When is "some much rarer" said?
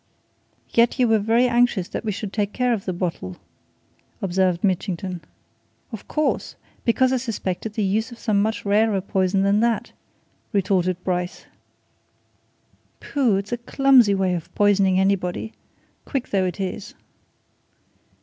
8.17-8.99